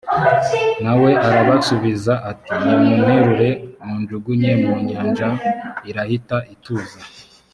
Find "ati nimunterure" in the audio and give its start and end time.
2.31-3.49